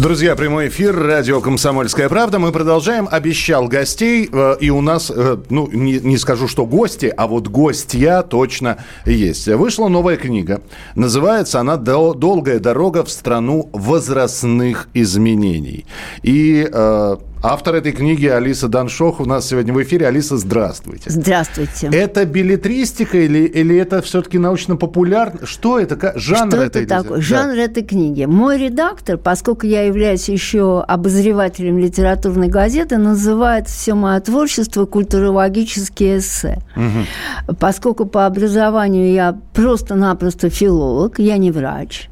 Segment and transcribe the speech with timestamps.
[0.00, 2.38] Друзья, прямой эфир, радио «Комсомольская правда».
[2.38, 3.06] Мы продолжаем.
[3.10, 7.48] Обещал гостей, э, и у нас, э, ну, не, не скажу, что гости, а вот
[7.48, 9.46] гостья точно есть.
[9.48, 10.62] Вышла новая книга.
[10.94, 15.84] Называется она «Долгая дорога в страну возрастных изменений».
[16.22, 20.06] И э, Автор этой книги Алиса Даншох у нас сегодня в эфире.
[20.06, 21.08] Алиса, здравствуйте.
[21.08, 21.88] Здравствуйте.
[21.90, 25.46] Это билетристика или, или это все-таки научно-популярно?
[25.46, 26.12] Что это?
[26.18, 27.20] Жанр Что этой это такое?
[27.22, 27.62] Жанр да.
[27.62, 28.26] этой книги.
[28.26, 36.58] Мой редактор, поскольку я являюсь еще обозревателем литературной газеты, называет все мое творчество культурологические эссе.
[36.76, 37.56] Угу.
[37.58, 42.10] Поскольку по образованию я просто-напросто филолог, я не врач,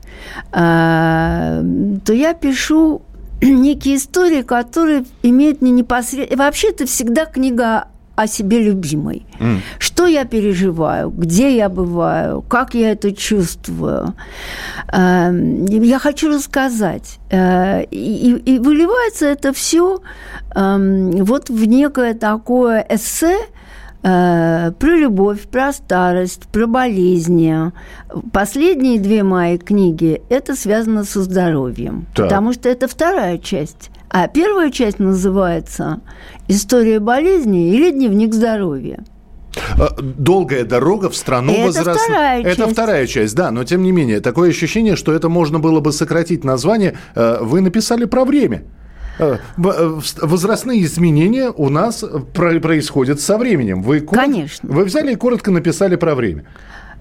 [0.53, 1.63] а,
[2.07, 3.03] то я пишу
[3.43, 6.45] некие истории, которые имеют не непосредственно...
[6.45, 9.27] Вообще, это всегда книга о себе любимой.
[9.39, 9.59] Mm.
[9.79, 14.15] Что я переживаю, где я бываю, как я это чувствую.
[14.93, 17.21] Эм, я хочу рассказать.
[17.31, 20.01] Э, и, и выливается это все
[20.57, 23.37] эм, вот в некое такое эссе,
[24.03, 27.73] Э, про любовь, про старость, про болезни.
[28.33, 32.27] Последние две мои книги это связано со здоровьем, так.
[32.27, 33.91] потому что это вторая часть.
[34.11, 36.01] А первая часть называется
[36.47, 39.05] «История болезни» или «Дневник здоровья».
[39.77, 41.81] Э, долгая дорога в страну это.
[41.83, 42.73] Вторая это часть.
[42.73, 46.45] вторая часть, да, но тем не менее, такое ощущение, что это можно было бы сократить
[46.45, 46.97] название.
[47.15, 48.63] Э, вы написали про время.
[49.19, 53.83] Э, э, возрастные изменения у нас происходят со временем.
[53.83, 54.69] Вы, Конечно.
[54.73, 56.45] Вы взяли и коротко написали про время.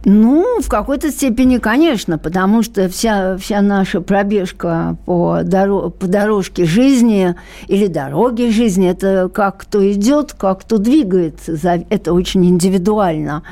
[0.05, 6.65] Ну, в какой-то степени, конечно, потому что вся, вся наша пробежка по, доро- по дорожке
[6.65, 7.35] жизни
[7.67, 11.57] или дороге жизни, это как кто идет, как кто двигается,
[11.89, 13.43] это очень индивидуально.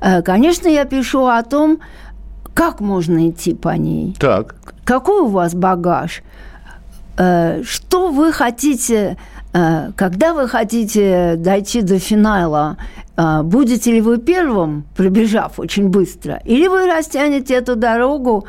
[0.00, 1.80] Э, конечно, я пишу о том,
[2.54, 4.14] как можно идти по ней.
[4.18, 4.56] Так.
[4.84, 6.22] Какой у вас багаж?
[7.18, 9.16] Э, что вы хотите,
[9.52, 12.76] э, когда вы хотите дойти до финала,
[13.16, 18.44] э, будете ли вы первым, пробежав очень быстро, или вы растянете эту дорогу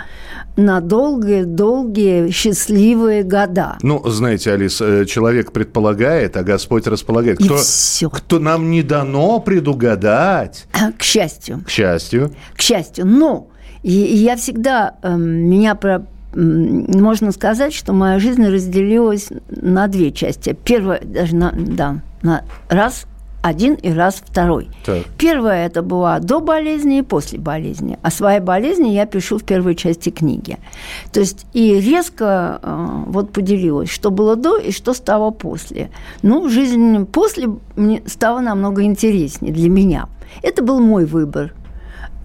[0.55, 3.77] на долгие-долгие счастливые года.
[3.81, 7.39] Ну, знаете, Алис, человек предполагает, а Господь располагает.
[7.39, 8.09] Кто, И все.
[8.09, 10.67] кто нам не дано предугадать.
[10.97, 11.63] К счастью.
[11.65, 12.35] К счастью.
[12.55, 13.07] К счастью.
[13.07, 13.47] Но
[13.81, 20.55] я всегда, эм, меня про можно сказать, что моя жизнь разделилась на две части.
[20.63, 23.05] Первая, даже на, да, на раз
[23.41, 24.69] один и раз второй.
[24.85, 25.05] Так.
[25.17, 27.97] Первая это была до болезни и после болезни.
[28.01, 30.57] О своей болезни я пишу в первой части книги.
[31.11, 35.89] То есть и резко э, вот поделилась, что было до и что стало после.
[36.21, 40.09] Ну, жизнь после мне стала намного интереснее для меня.
[40.43, 41.53] Это был мой выбор.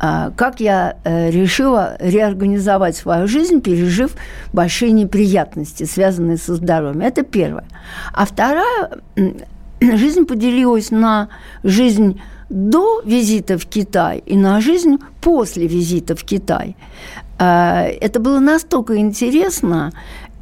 [0.00, 4.12] А, как я э, решила реорганизовать свою жизнь, пережив
[4.52, 7.00] большие неприятности, связанные со здоровьем.
[7.00, 7.64] Это первое.
[8.12, 8.90] А вторая
[9.80, 11.28] жизнь поделилась на
[11.62, 16.76] жизнь до визита в Китай и на жизнь после визита в Китай.
[17.38, 19.92] А, это было настолько интересно,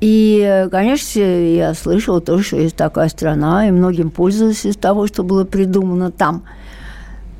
[0.01, 5.23] и, конечно, я слышала то, что есть такая страна, и многим пользовалась из того, что
[5.23, 6.43] было придумано там–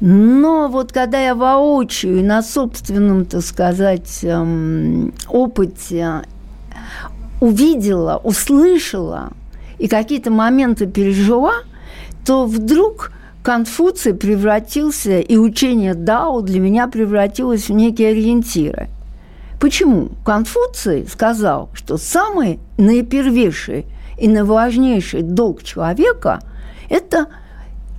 [0.05, 6.23] но вот когда я воочию на собственном, так сказать, эм, опыте
[7.41, 9.31] увидела, услышала
[9.79, 11.53] и какие-то моменты пережила,
[12.27, 13.13] то вдруг
[13.45, 18.89] Конфуций превратился, и учение Дао для меня превратилось в некие ориентиры.
[19.61, 20.09] Почему?
[20.25, 23.87] Конфуций сказал, что самый наипервейший
[24.19, 26.41] и наиважнейший долг человека–
[26.91, 27.27] это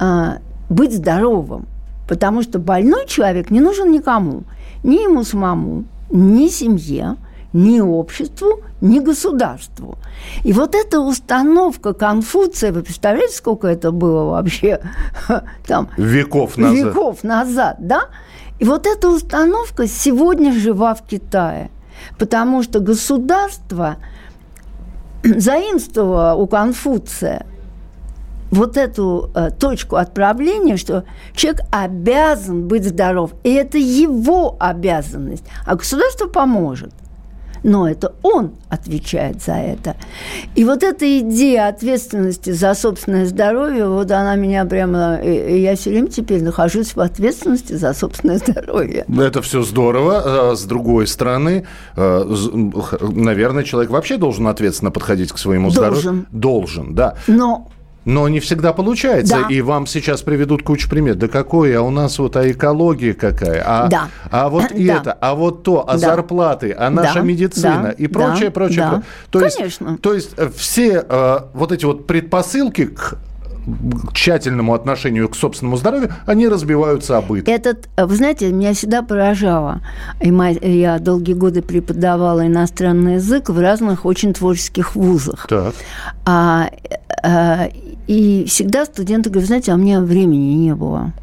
[0.01, 1.65] а, быть здоровым.
[2.13, 4.43] Потому что больной человек не нужен никому.
[4.83, 7.15] Ни ему самому, ни семье,
[7.53, 9.97] ни обществу, ни государству.
[10.43, 14.79] И вот эта установка Конфуция, вы представляете, сколько это было вообще
[15.65, 16.77] там веков назад?
[16.77, 18.09] Веков назад, да?
[18.59, 21.71] И вот эта установка сегодня жива в Китае,
[22.19, 23.95] потому что государство
[25.23, 27.47] заимствовало у Конфуция
[28.53, 31.03] вот эту э, точку отправления, что
[31.35, 33.31] человек обязан быть здоров.
[33.43, 35.43] И это его обязанность.
[35.65, 36.93] А государство поможет.
[37.63, 39.95] но это он отвечает за это.
[40.53, 45.21] И вот эта идея ответственности за собственное здоровье, вот она меня прямо...
[45.23, 49.05] Я все время теперь нахожусь в ответственности за собственное здоровье.
[49.17, 50.51] Это все здорово.
[50.51, 51.65] А с другой стороны,
[51.95, 52.35] э,
[52.99, 55.99] наверное, человек вообще должен ответственно подходить к своему должен.
[56.01, 56.25] здоровью.
[56.31, 57.15] Должен, да.
[57.27, 57.69] Но
[58.05, 59.45] но не всегда получается.
[59.47, 59.53] Да.
[59.53, 61.19] И вам сейчас приведут кучу примеров.
[61.19, 61.79] Да какое?
[61.79, 63.63] А у нас вот а экология какая?
[63.65, 64.07] А, да.
[64.29, 64.77] а вот да.
[64.77, 65.97] это, а вот то, а да.
[65.97, 67.21] зарплаты, а наша да.
[67.21, 67.91] медицина да.
[67.91, 68.51] и прочее, да.
[68.51, 68.77] прочее.
[68.79, 69.03] Да.
[69.29, 69.89] То Конечно.
[69.89, 73.17] Есть, то есть э, все э, вот эти вот предпосылки к
[74.13, 79.81] тщательному отношению к собственному здоровью, они разбиваются об Этот, вы знаете, меня всегда поражало.
[80.19, 85.47] И я долгие годы преподавала иностранный язык в разных очень творческих вузах.
[85.47, 85.73] Так.
[86.25, 86.69] А,
[87.23, 87.69] а,
[88.07, 91.13] и всегда студенты говорят, знаете, а у меня времени не было.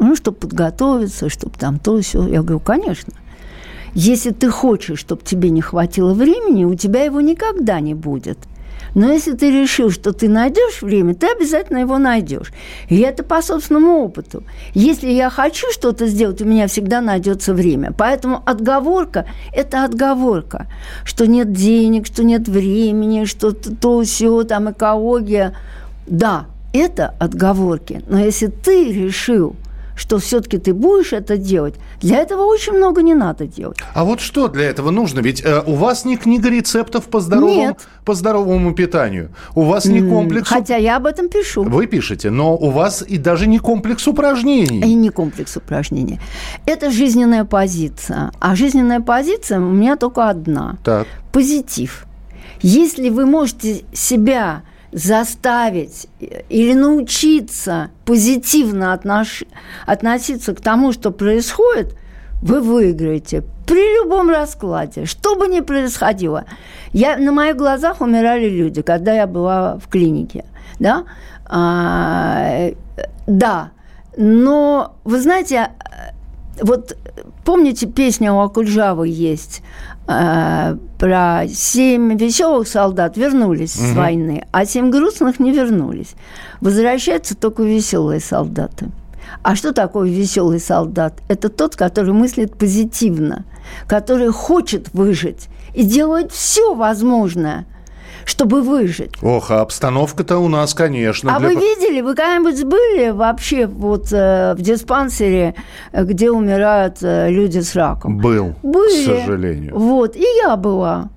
[0.00, 2.26] Ну, чтобы подготовиться, чтобы там то, все.
[2.26, 3.12] Я говорю, конечно.
[3.94, 8.38] Если ты хочешь, чтобы тебе не хватило времени, у тебя его никогда не будет–
[8.94, 12.52] но если ты решил, что ты найдешь время, ты обязательно его найдешь.
[12.88, 14.42] И это по собственному опыту.
[14.74, 17.92] Если я хочу что-то сделать, у меня всегда найдется время.
[17.96, 20.66] Поэтому отговорка– это отговорка,
[21.04, 25.54] что нет денег, что нет времени, что то, все, там экология.
[26.08, 28.02] Да, это отговорки.
[28.08, 29.56] Но если ты решил–
[29.98, 33.78] что все-таки ты будешь это делать, для этого очень много не надо делать.
[33.94, 35.20] А вот что для этого нужно?
[35.20, 37.88] Ведь э, у вас не книга рецептов по здоровому, Нет.
[38.04, 39.30] по здоровому питанию.
[39.54, 40.48] У вас не комплекс...
[40.48, 41.64] Хотя я об этом пишу.
[41.64, 44.80] Вы пишете, но у вас и даже не комплекс упражнений.
[44.80, 46.20] И не комплекс упражнений.
[46.64, 48.30] Это жизненная позиция.
[48.38, 50.76] А жизненная позиция у меня только одна.
[50.84, 51.08] Так.
[51.32, 52.06] Позитив.
[52.62, 56.08] Если вы можете себя заставить
[56.48, 59.44] или научиться позитивно отнош...
[59.86, 61.94] относиться к тому, что происходит,
[62.40, 66.44] вы выиграете при любом раскладе, что бы ни происходило.
[66.92, 70.44] Я, на моих глазах умирали люди, когда я была в клинике.
[70.78, 71.04] Да,
[71.44, 72.70] а,
[73.26, 73.70] да.
[74.16, 75.70] но вы знаете,
[76.62, 76.96] вот
[77.44, 83.86] помните, песня у Акуджавы есть э, про семь веселых солдат вернулись угу.
[83.86, 86.14] с войны, а семь грустных не вернулись.
[86.62, 88.90] Возвращаются только веселые солдаты.
[89.42, 91.20] А что такое веселый солдат?
[91.28, 93.44] Это тот, который мыслит позитивно,
[93.86, 97.66] который хочет выжить и делает все возможное–
[98.28, 99.12] чтобы выжить.
[99.22, 101.34] Ох, а обстановка-то у нас, конечно.
[101.34, 101.48] А для...
[101.48, 105.54] вы видели, вы когда-нибудь были вообще вот э, в диспансере,
[105.92, 108.18] где умирают э, люди с раком?
[108.18, 109.04] Был, Были.
[109.04, 109.78] к сожалению.
[109.78, 111.08] Вот, и я была.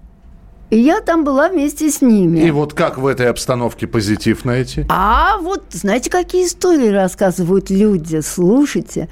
[0.70, 2.40] И я там была вместе с ними.
[2.40, 4.86] И вот как в этой обстановке позитив найти?
[4.88, 8.22] А вот знаете, какие истории рассказывают люди?
[8.22, 9.10] Слушайте.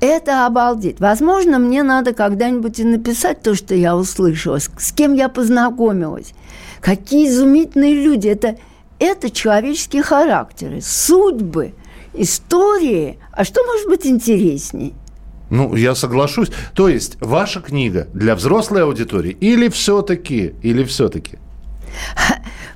[0.00, 0.98] Это обалдеть.
[0.98, 6.32] Возможно, мне надо когда-нибудь и написать то, что я услышала, с, с кем я познакомилась.
[6.80, 8.28] Какие изумительные люди.
[8.28, 8.56] Это,
[8.98, 11.74] это человеческие характеры, судьбы,
[12.14, 13.18] истории.
[13.32, 14.94] А что может быть интересней?
[15.50, 16.50] Ну, я соглашусь.
[16.74, 21.38] То есть, ваша книга для взрослой аудитории или все-таки, или все-таки?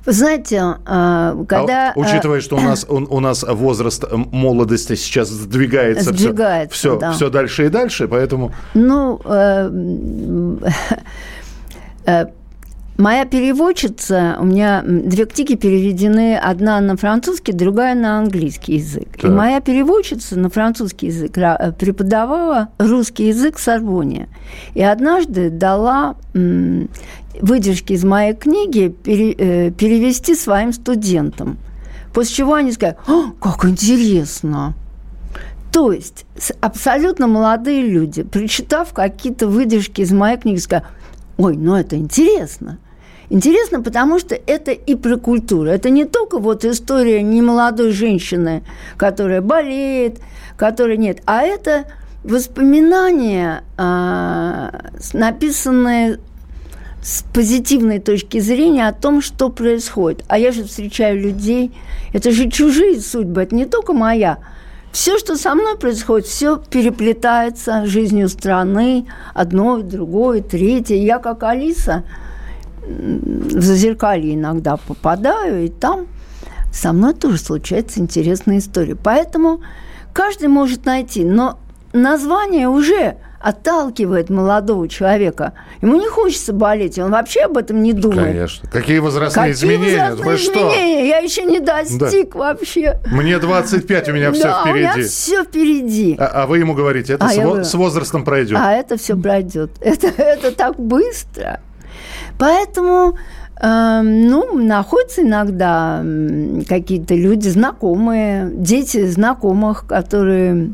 [0.05, 1.93] Вы знаете, а, когда...
[1.95, 7.13] А, учитывая, что у нас, у, у нас возраст молодости сейчас сдвигается, сдвигается все, да.
[7.13, 8.53] все дальше и дальше, поэтому...
[8.75, 9.69] Ну, э,
[12.05, 12.25] э,
[12.97, 19.09] Моя переводчица, у меня две книги переведены, одна на французский, другая на английский язык.
[19.17, 19.25] Так.
[19.25, 21.33] И моя переводчица на французский язык
[21.77, 24.29] преподавала русский язык в Сорбоне.
[24.75, 31.57] И однажды дала выдержки из моей книги пере, перевести своим студентам.
[32.13, 32.95] После чего они сказали,
[33.41, 34.73] как интересно.
[35.73, 36.25] То есть
[36.61, 40.87] абсолютно молодые люди, прочитав какие-то выдержки из моей книги, сказали,
[41.35, 42.77] ой, ну это интересно.
[43.29, 45.69] Интересно, потому что это и про культуру.
[45.69, 48.63] Это не только вот история немолодой женщины,
[48.97, 50.19] которая болеет,
[50.57, 51.85] которой нет, а это
[52.23, 56.19] воспоминания, а, написанные
[57.01, 60.23] с позитивной точки зрения о том, что происходит.
[60.27, 61.71] А я же встречаю людей,
[62.13, 64.37] это же чужие судьбы, это не только моя.
[64.91, 70.95] Все, что со мной происходит, все переплетается жизнью страны, одно, другое, третье.
[70.95, 72.03] Я как Алиса–
[72.87, 76.07] в зазеркалье иногда попадаю, и там
[76.71, 78.95] со мной тоже случается интересная история.
[78.95, 79.61] Поэтому
[80.13, 81.59] каждый может найти, но
[81.93, 85.53] название уже отталкивает молодого человека.
[85.79, 88.33] Ему не хочется болеть, он вообще об этом не думает.
[88.33, 88.69] Конечно.
[88.71, 90.09] Какие возрастные Какие изменения?
[90.09, 90.99] Возрастные Вы изменения?
[90.99, 91.05] что?
[91.05, 92.39] Я еще не достиг да.
[92.39, 92.99] вообще.
[93.11, 94.77] Мне 25, у меня все да, впереди.
[94.77, 96.15] у меня все впереди.
[96.17, 98.57] А, а вы ему говорите, это а с, во, с возрастом пройдет.
[98.59, 99.69] А это все пройдет.
[99.79, 101.59] Это, это так быстро.
[102.37, 103.15] Поэтому
[103.57, 106.03] Эм, ну, находятся иногда
[106.67, 110.73] какие-то люди знакомые, дети знакомых, которые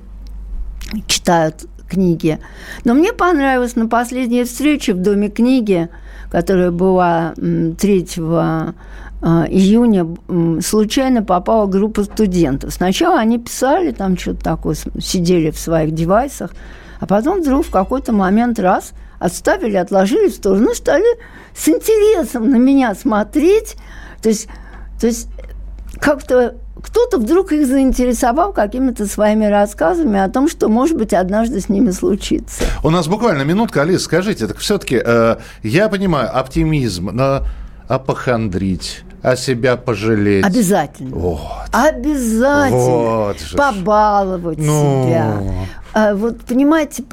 [1.05, 2.39] читают книги.
[2.83, 5.89] Но мне понравилось на последней встрече в Доме книги,
[6.31, 8.73] которая была 3 э,
[9.21, 10.07] июня,
[10.61, 12.73] случайно попала группа студентов.
[12.73, 16.51] Сначала они писали там что-то такое, сидели в своих девайсах,
[16.99, 21.05] а потом вдруг в какой-то момент раз отставили, отложили в сторону, стали
[21.55, 23.75] с интересом на меня смотреть.
[24.21, 24.47] То есть,
[24.99, 25.27] то есть
[25.99, 31.69] как-то кто-то вдруг их заинтересовал какими-то своими рассказами о том, что, может быть, однажды с
[31.69, 32.63] ними случится.
[32.83, 37.45] У нас буквально минутка, Алис, скажите, так все-таки э, я понимаю, оптимизм, но
[37.87, 40.43] апохандрить, о себя пожалеть.
[40.43, 41.15] Обязательно.
[41.15, 41.69] Вот.
[41.71, 42.79] Обязательно.
[42.79, 45.05] Вот Побаловать ну...
[45.05, 45.37] себя.
[45.93, 47.03] А, вот, понимаете,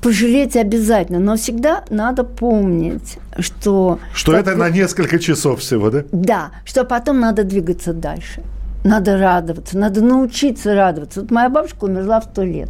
[0.00, 3.98] пожалеть обязательно, но всегда надо помнить, что...
[4.12, 6.04] Что это на несколько часов всего, да?
[6.12, 8.42] Да, что потом надо двигаться дальше.
[8.84, 11.22] Надо радоваться, надо научиться радоваться.
[11.22, 12.68] Вот моя бабушка умерла в сто лет.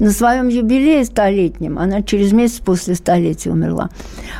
[0.00, 3.90] На своем юбилее столетнем, она через месяц после столетия умерла,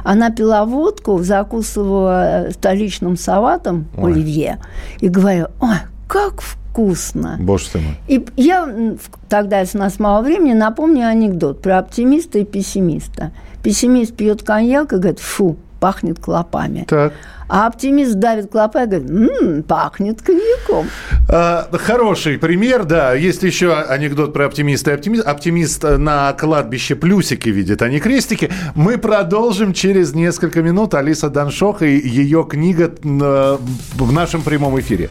[0.03, 4.13] она пила водку, закусывала столичным салатом Ой.
[4.13, 4.59] оливье
[4.99, 5.77] и говорила, ой,
[6.09, 7.37] как вкусно.
[7.39, 7.95] Боже ты мой.
[8.09, 8.97] И я
[9.29, 13.33] тогда, если у нас мало времени, напомню анекдот про оптимиста и пессимиста.
[13.63, 16.87] Пессимист пьет коньяк и говорит, фу, пахнет клопами.
[16.89, 17.13] Так.
[17.49, 20.87] А оптимист давит клопа и говорит, м-м, пахнет коньяком.
[21.29, 23.13] А, хороший пример, да.
[23.13, 25.27] Есть еще анекдот про оптимиста и оптимист.
[25.27, 28.51] Оптимист на кладбище плюсики видит, а не крестики.
[28.75, 30.95] Мы продолжим через несколько минут.
[30.95, 35.11] Алиса Даншох и ее книга в нашем прямом эфире.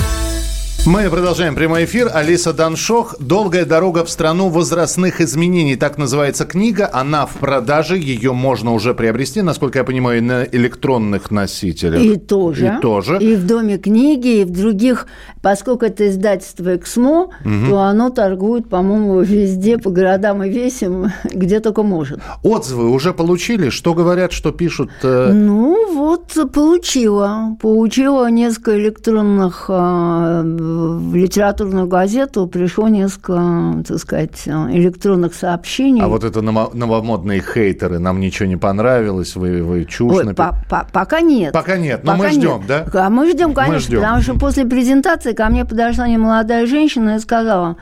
[0.87, 2.09] Мы продолжаем прямой эфир.
[2.11, 5.75] Алиса Даншох «Долгая дорога в страну возрастных изменений».
[5.75, 6.89] Так называется книга.
[6.91, 7.99] Она в продаже.
[7.99, 12.01] Ее можно уже приобрести, насколько я понимаю, на электронных носителях.
[12.01, 12.65] И тоже.
[12.65, 13.19] И тоже.
[13.19, 15.05] И в Доме книги, и в других.
[15.43, 17.69] Поскольку это издательство «Эксмо», угу.
[17.69, 22.21] то оно торгует, по-моему, везде, по городам и весям, где только может.
[22.41, 23.69] Отзывы уже получили?
[23.69, 24.89] Что говорят, что пишут?
[25.03, 25.31] Э?
[25.31, 27.55] Ну, вот получила.
[27.61, 30.41] Получила несколько электронных а,
[30.71, 36.01] в литературную газету пришло несколько, так сказать, электронных сообщений.
[36.01, 40.35] А вот это новомодные хейтеры, нам ничего не понравилось, вы, вы чушь Ой, напи...
[40.69, 41.53] по Пока нет.
[41.53, 42.67] Пока нет, но пока мы ждем, нет.
[42.67, 43.05] да?
[43.05, 43.99] А мы ждем, конечно, мы ждем.
[43.99, 47.77] потому что после презентации ко мне подошла немолодая женщина и сказала,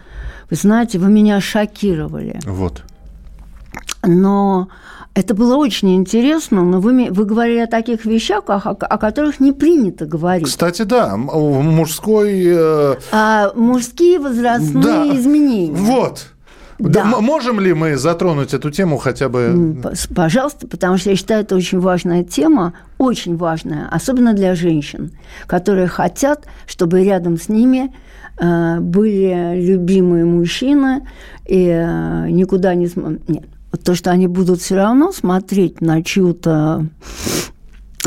[0.49, 2.39] вы знаете, вы меня шокировали.
[2.45, 2.83] Вот.
[4.03, 4.69] Но
[5.19, 9.51] это было очень интересно, но вы, вы говорили о таких вещах, о, о которых не
[9.51, 10.47] принято говорить.
[10.47, 12.43] Кстати, да, мужской...
[12.47, 12.95] Э...
[13.11, 15.17] А, мужские возрастные да.
[15.17, 15.73] изменения.
[15.73, 16.27] Вот.
[16.79, 17.03] Да.
[17.03, 17.19] да.
[17.19, 19.81] Можем ли мы затронуть эту тему хотя бы?
[20.15, 25.11] Пожалуйста, потому что я считаю, это очень важная тема, очень важная, особенно для женщин,
[25.47, 27.93] которые хотят, чтобы рядом с ними
[28.39, 31.05] э, были любимые мужчины
[31.45, 32.89] и э, никуда не...
[33.27, 33.43] Нет,
[33.77, 36.85] то, что они будут все равно смотреть на чью-то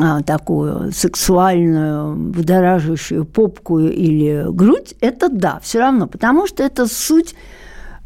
[0.00, 7.35] а, такую сексуальную, будоражащую попку или грудь, это да, все равно, потому что это суть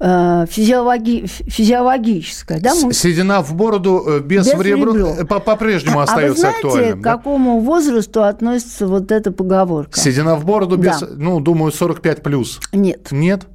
[0.00, 2.60] э, физиологи, физиологическая.
[2.60, 2.75] Да?
[2.75, 2.92] Мы...
[2.92, 5.40] Седина в бороду э, без, без в ребро, ребро.
[5.40, 7.00] по-прежнему а, остается а вы знаете, актуальным.
[7.00, 7.66] к какому да?
[7.66, 9.98] возрасту относится вот эта поговорка?
[9.98, 11.08] Седина в бороду без, да.
[11.16, 12.60] ну, думаю, 45 плюс.
[12.72, 13.08] Нет.
[13.10, 13.46] Нет?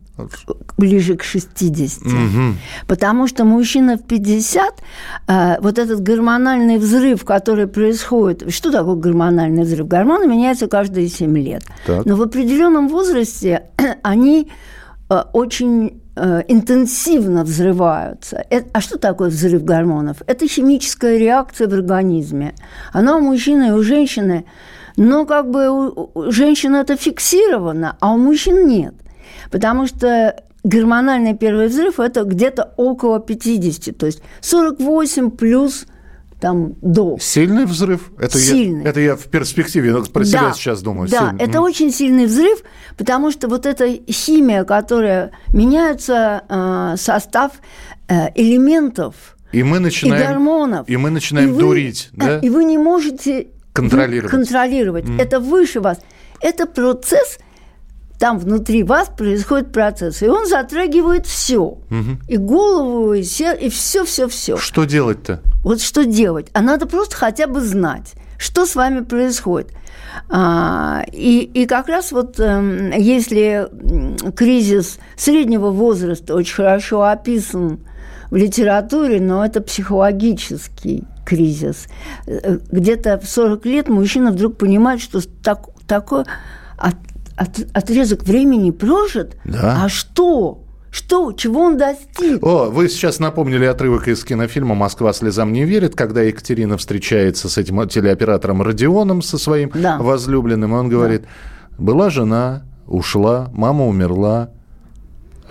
[0.78, 2.02] Ближе к 60.
[2.02, 2.56] Угу.
[2.88, 4.84] Потому что мужчина в 50,
[5.28, 9.88] э, вот этот гормональный взрыв, который происходит, что такое гормональный взрыв?
[9.88, 11.64] Гормоны меняются каждые 7 лет.
[11.86, 12.06] Так.
[12.06, 13.64] Но в определенном возрасте
[14.04, 14.52] они
[15.10, 18.44] э, очень э, интенсивно взрываются.
[18.50, 20.18] Это, а что такое взрыв гормонов?
[20.28, 22.54] Это химическая реакция в организме.
[22.94, 24.46] Она у мужчины и у женщины,
[24.98, 28.94] но как бы у, у женщины это фиксировано, а у мужчин нет–
[29.52, 35.86] Потому что гормональный первый взрыв– это где-то около 50, то есть 48 плюс
[36.40, 37.18] там до.
[37.20, 38.12] Сильный взрыв?
[38.18, 38.84] Это сильный.
[38.84, 41.10] Я, это я в перспективе про да, себя сейчас думаю.
[41.10, 41.44] Да, сильный.
[41.44, 41.62] это mm.
[41.62, 42.64] очень сильный взрыв,
[42.98, 47.52] потому что вот эта химия, которая меняется э, состав
[48.08, 52.40] э, элементов и мы начинаем и гормонов, и мы начинаем и дурить, вы, да?
[52.40, 54.32] И вы не можете контролировать.
[54.32, 55.06] контролировать.
[55.06, 55.22] Mm.
[55.22, 56.00] Это выше вас.
[56.40, 57.38] Это процесс–
[58.22, 61.82] там внутри вас происходит процесс, и он затрагивает все, угу.
[62.28, 64.58] и голову, и все, и все, все, все.
[64.58, 65.42] Что делать-то?
[65.64, 66.46] Вот что делать?
[66.54, 69.72] А надо просто хотя бы знать, что с вами происходит.
[70.30, 73.68] А, и, и как раз вот эм, если
[74.36, 77.80] кризис среднего возраста очень хорошо описан
[78.30, 81.88] в литературе, но это психологический кризис.
[82.28, 86.26] Э, где-то в 40 лет мужчина вдруг понимает, что так, такой
[86.78, 86.96] от,
[87.42, 89.84] от, отрезок времени прожит, да.
[89.84, 90.64] а что?
[90.92, 92.44] Что, чего он достиг?
[92.44, 97.58] О, вы сейчас напомнили отрывок из кинофильма «Москва слезам не верит», когда Екатерина встречается с
[97.58, 99.98] этим телеоператором Родионом, со своим да.
[99.98, 101.28] возлюбленным, и он говорит, да.
[101.78, 104.52] была жена, ушла, мама умерла,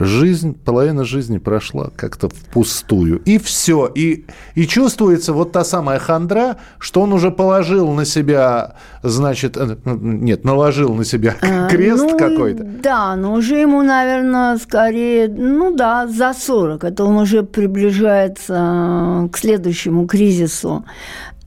[0.00, 3.18] жизнь, половина жизни прошла как-то впустую.
[3.24, 3.90] И все.
[3.94, 9.76] И, и чувствуется вот та самая хандра, что он уже положил на себя, значит, э,
[9.84, 12.64] нет, наложил на себя а, крест ну, какой-то.
[12.64, 16.82] Да, но уже ему, наверное, скорее, ну да, за 40.
[16.84, 20.84] Это он уже приближается к следующему кризису.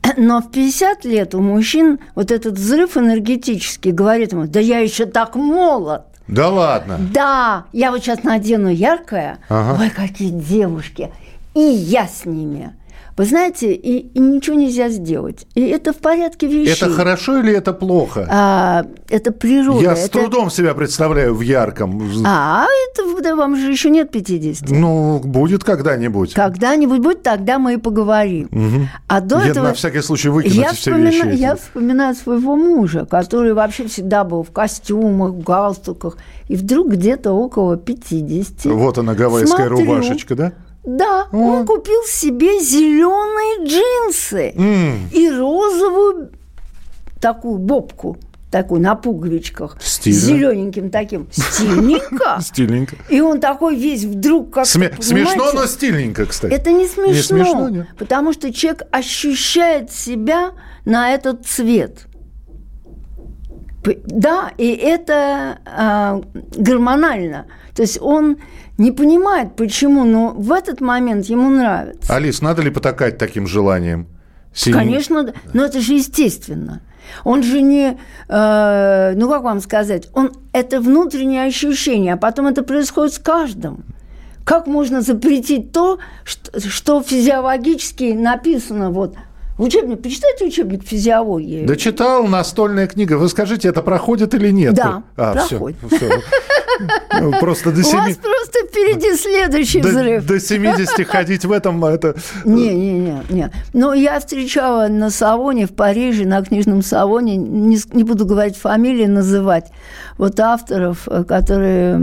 [0.17, 5.05] Но в 50 лет у мужчин вот этот взрыв энергетический говорит ему, да я еще
[5.05, 6.97] так молод, да ладно?
[6.99, 9.39] Да, я вот сейчас надену яркое.
[9.49, 9.81] Ага.
[9.81, 11.11] Ой, какие девушки.
[11.53, 12.73] И я с ними.
[13.15, 15.45] Вы знаете, и, и ничего нельзя сделать.
[15.53, 16.73] И это в порядке вещей.
[16.73, 18.27] Это хорошо или это плохо?
[18.29, 19.81] А, это природа.
[19.81, 20.01] Я это...
[20.01, 22.01] с трудом себя представляю в ярком.
[22.25, 24.69] А, это да, вам же еще нет 50.
[24.69, 26.33] Ну, будет когда-нибудь.
[26.33, 28.47] Когда-нибудь будет, тогда мы и поговорим.
[28.51, 28.87] Угу.
[29.07, 29.67] А до я этого...
[29.67, 31.07] на всякий случай выкинуть я все вспомина...
[31.07, 31.39] вещи.
[31.39, 36.17] Я вспоминаю своего мужа, который вообще всегда был в костюмах, в галстуках.
[36.47, 38.65] И вдруг где-то около 50.
[38.65, 40.53] Вот она, гавайская смотрю, рубашечка, да?
[40.83, 41.37] Да, О.
[41.37, 45.13] он купил себе зеленые джинсы mm.
[45.13, 46.31] и розовую
[47.21, 48.17] такую бобку
[48.53, 50.19] такую на пуговичках, Стильно.
[50.19, 51.27] с зелененьким таким.
[51.31, 52.37] Стильненько.
[52.41, 52.97] Стильненько.
[53.09, 56.53] И он такой весь вдруг как Сме- Смешно, но стильненько, кстати.
[56.53, 57.87] Это не смешно, не смешно нет.
[57.97, 60.51] потому что человек ощущает себя
[60.85, 62.05] на этот цвет.
[64.05, 66.21] Да, и это а,
[66.55, 67.47] гормонально.
[67.75, 68.37] То есть он
[68.77, 72.13] не понимает, почему, но в этот момент ему нравится.
[72.13, 74.07] Алис, надо ли потакать таким желанием?
[74.53, 74.77] Синим?
[74.77, 76.81] Конечно, но это же естественно.
[77.23, 77.97] Он же не,
[78.29, 83.83] э, ну как вам сказать, он это внутреннее ощущение, а потом это происходит с каждым.
[84.45, 89.15] Как можно запретить то, что, что физиологически написано вот
[89.57, 91.65] Учебник, почитайте учебник физиологии.
[91.65, 93.17] Да читал, настольная книга.
[93.17, 94.73] Вы скажите, это проходит или нет?
[94.73, 95.77] Да, а, проходит.
[95.87, 96.21] Все, все.
[97.21, 97.93] Ну, просто до 7...
[97.93, 100.25] У вас просто впереди следующий до, взрыв.
[100.25, 102.15] До 70 ходить в этом, это...
[102.45, 103.51] Не, не, не, не.
[103.73, 109.05] Но я встречала на салоне в Париже, на книжном салоне, не, не буду говорить фамилии,
[109.05, 109.71] называть,
[110.17, 111.99] вот авторов, э, которые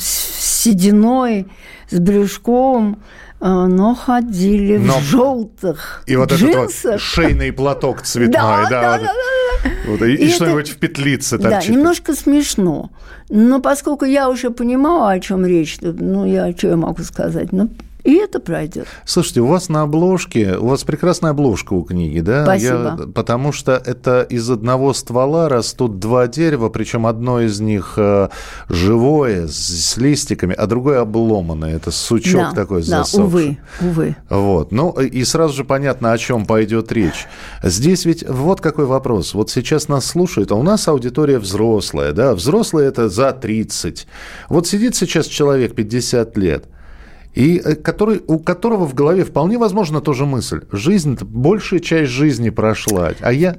[0.00, 1.46] с сединой,
[1.90, 4.98] с брюшком, а, но ходили но...
[4.98, 6.64] в желтых И вот джинсах.
[6.64, 8.68] этот вот шейный платок цветной, да.
[8.68, 9.70] да, да, да, да.
[9.86, 11.68] Вот, и, и, и что-нибудь в петлице торчит.
[11.68, 12.90] Да, немножко смешно.
[13.28, 17.52] Но поскольку я уже понимала, о чем речь, ну, я что я могу сказать?
[17.52, 17.68] Ну,
[18.04, 18.86] и это пройдет.
[19.06, 22.44] Слушайте, у вас на обложке, у вас прекрасная обложка у книги, да?
[22.44, 22.96] Спасибо.
[23.00, 28.28] Я, потому что это из одного ствола растут два дерева, причем одно из них э,
[28.68, 31.76] живое, с, с листиками, а другое обломанное.
[31.76, 33.24] Это сучок да, такой да, засохший.
[33.24, 34.16] увы, увы.
[34.28, 34.70] Вот.
[34.70, 37.26] Ну, и сразу же понятно, о чем пойдет речь.
[37.62, 39.32] Здесь ведь вот какой вопрос.
[39.32, 42.34] Вот сейчас нас слушают, а у нас аудитория взрослая, да?
[42.34, 44.06] Взрослые– это за 30.
[44.50, 46.64] Вот сидит сейчас человек 50 лет–
[47.34, 50.62] и э, который, у которого в голове вполне возможно тоже мысль.
[50.70, 53.56] Жизнь, большая часть жизни прошла, а я...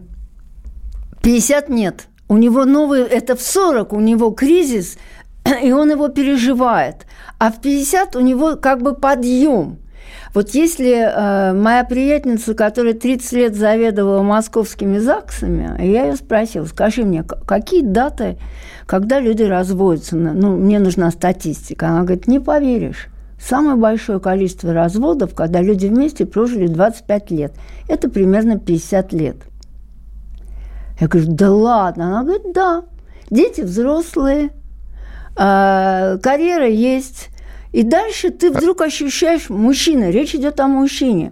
[1.22, 2.08] 50 нет.
[2.28, 4.98] У него новый, это в 40, у него кризис,
[5.64, 7.06] и он его переживает.
[7.38, 9.80] А в 50 у него как бы подъем.
[10.34, 17.04] Вот если э, моя приятельница, которая 30 лет заведовала московскими ЗАГСами, я ее спросила, скажи
[17.04, 18.38] мне, какие даты,
[18.86, 20.16] когда люди разводятся?
[20.18, 21.88] Ну, мне нужна статистика.
[21.88, 23.10] Она говорит, не поверишь.
[23.48, 27.54] Самое большое количество разводов, когда люди вместе прожили 25 лет.
[27.88, 29.36] Это примерно 50 лет.
[31.00, 32.08] Я говорю, да ладно.
[32.08, 32.86] Она говорит, да.
[33.30, 34.50] Дети взрослые,
[35.38, 37.30] э, карьера есть.
[37.72, 41.32] И дальше ты вдруг ощущаешь, мужчина, речь идет о мужчине,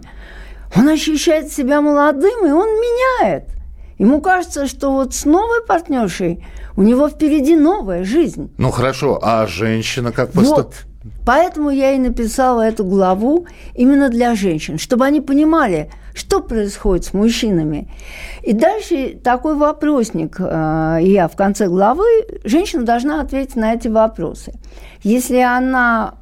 [0.76, 3.48] он ощущает себя молодым, и он меняет.
[3.98, 6.44] Ему кажется, что вот с новой партнершей
[6.76, 8.52] у него впереди новая жизнь.
[8.58, 10.66] Ну хорошо, а женщина как поступает?
[10.66, 10.93] Вот.
[11.24, 17.12] Поэтому я и написала эту главу именно для женщин, чтобы они понимали, Что происходит с
[17.12, 17.88] мужчинами?
[18.42, 22.06] И дальше такой вопросник э, я в конце главы.
[22.44, 24.52] Женщина должна ответить на эти вопросы.
[25.02, 26.14] Если она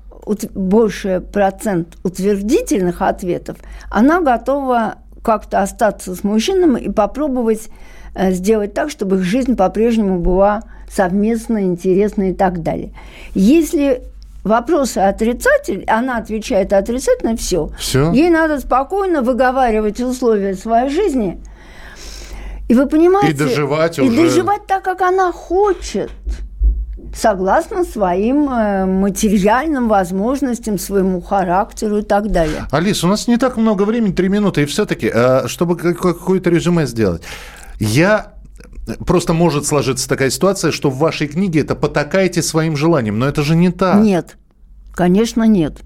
[0.55, 3.59] больше процент утвердительных ответов,
[3.91, 7.69] она готова как-то остаться с мужчинами и попробовать
[8.15, 12.95] э, сделать так, чтобы их жизнь по-прежнему была совместно, интересной и так далее.
[13.35, 14.03] Если
[14.45, 17.71] вопросы отрицательные, она отвечает отрицательно, все.
[17.79, 18.13] Все.
[18.13, 21.41] Ей надо спокойно выговаривать условия своей жизни.
[22.69, 23.31] И вы понимаете...
[23.31, 24.13] И доживать и уже.
[24.13, 26.11] И доживать так, как она хочет
[27.15, 32.67] согласно своим э, материальным возможностям, своему характеру и так далее.
[32.71, 36.87] Алис, у нас не так много времени, три минуты, и все-таки, э, чтобы какое-то резюме
[36.87, 37.23] сделать.
[37.79, 38.32] Я
[39.07, 43.43] просто может сложиться такая ситуация, что в вашей книге это потакаете своим желанием, но это
[43.43, 44.03] же не так.
[44.03, 44.37] Нет,
[44.95, 45.83] конечно, нет.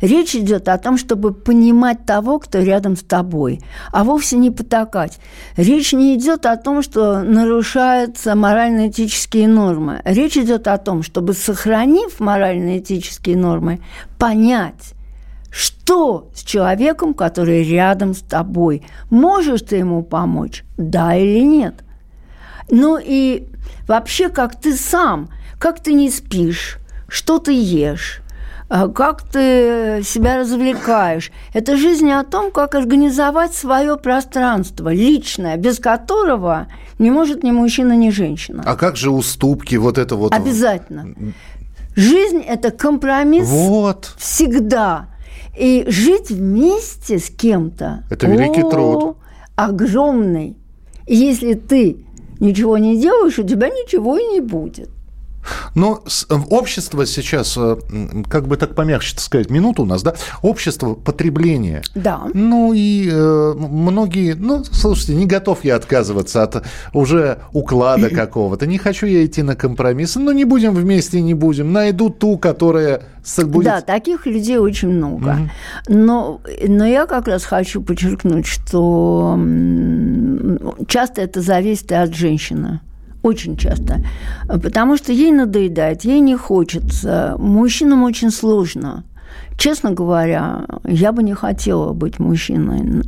[0.00, 3.60] Речь идет о том, чтобы понимать того, кто рядом с тобой,
[3.92, 5.18] а вовсе не потакать.
[5.56, 10.00] Речь не идет о том, что нарушаются морально-этические нормы.
[10.04, 13.80] Речь идет о том, чтобы, сохранив морально-этические нормы,
[14.18, 14.94] понять,
[15.50, 18.82] что с человеком, который рядом с тобой?
[19.10, 20.64] Можешь ты ему помочь?
[20.76, 21.84] Да или нет?
[22.70, 23.44] Ну и
[23.86, 26.78] вообще, как ты сам, как ты не спишь,
[27.08, 28.22] что ты ешь,
[28.68, 31.32] а как ты себя развлекаешь.
[31.54, 37.94] Это жизнь о том, как организовать свое пространство личное, без которого не может ни мужчина,
[37.94, 38.62] ни женщина.
[38.66, 40.34] А как же уступки, вот это вот?
[40.34, 41.14] Обязательно.
[41.96, 44.14] Жизнь– это компромисс вот.
[44.18, 45.08] всегда.
[45.58, 49.16] И жить вместе с кем-то– это великий труд.
[49.56, 50.56] Огромный.
[51.06, 52.04] И если ты
[52.40, 54.90] ничего не делаешь, у тебя ничего и не будет.
[55.74, 57.76] Но э, общество сейчас, э,
[58.28, 61.82] как бы так помягче сказать, минуту у нас, да, общество потребления.
[61.94, 62.22] Да.
[62.34, 68.78] Ну и э, многие, ну, слушайте, не готов я отказываться от уже уклада какого-то, не
[68.78, 73.02] хочу я идти на компромиссы, но не будем вместе, не будем, найду ту, которая
[73.36, 73.64] будет...
[73.64, 75.48] Да, таких людей очень много.
[75.88, 75.94] Угу.
[75.94, 79.36] Но, но я как раз хочу подчеркнуть, что
[80.88, 82.80] часто это зависит от женщины.
[83.22, 84.04] Очень часто.
[84.46, 87.36] Потому что ей надоедает, ей не хочется.
[87.38, 89.04] Мужчинам очень сложно.
[89.56, 93.02] Честно говоря, я бы не хотела быть мужчиной,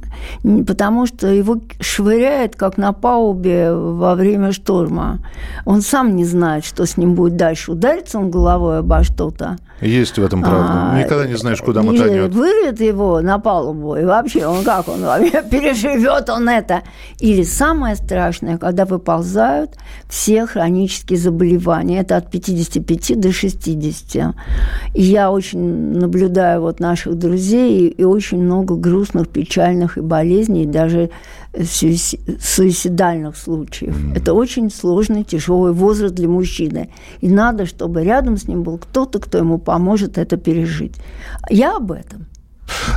[0.66, 5.20] потому что его швыряет, как на палубе во время шторма.
[5.64, 7.72] Он сам не знает, что с ним будет дальше.
[7.72, 10.92] Ударится он головой обо что-то– есть в этом правда.
[10.92, 12.34] А, Никогда не знаешь, куда мотанет.
[12.34, 15.00] Вырвет его на палубу, и вообще он как он
[15.50, 16.82] переживет он это.
[17.18, 19.76] Или самое страшное, когда выползают
[20.08, 22.00] все хронические заболевания.
[22.00, 24.34] Это от 55 до 60.
[24.94, 30.66] И я очень наблюдаю вот наших друзей, и, и очень много грустных, печальных и болезней,
[30.66, 31.10] даже
[31.54, 33.96] суицидальных случаев.
[33.96, 34.16] Mm.
[34.16, 36.88] Это очень сложный, тяжелый возраст для мужчины.
[37.20, 40.96] И надо, чтобы рядом с ним был кто-то, кто ему поможет это пережить.
[41.50, 42.26] Я об этом.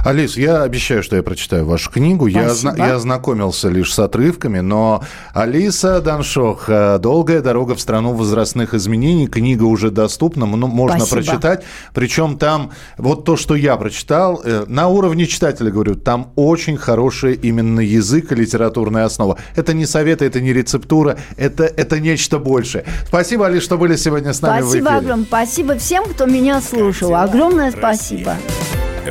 [0.06, 2.28] Алис, я обещаю, что я прочитаю вашу книгу.
[2.28, 6.68] Я, я ознакомился лишь с отрывками, но Алиса Даншох
[7.00, 9.28] «Долгая дорога в страну возрастных изменений».
[9.28, 11.22] Книга уже доступна, ну, можно Спасибо.
[11.22, 11.64] прочитать.
[11.94, 17.34] Причем там, вот то, что я прочитал, э, на уровне читателя, говорю, там очень хороший
[17.34, 19.38] именно язык и литературная основа.
[19.56, 22.86] Это не советы, это не рецептура, это, это нечто большее.
[23.08, 24.84] Спасибо, Алис, что были сегодня с нами спасибо в эфире.
[24.84, 25.26] Спасибо огромное.
[25.26, 27.16] Спасибо всем, кто меня слушал.
[27.16, 28.38] Огромное спасибо.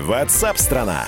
[0.00, 1.06] WhatsApp страна.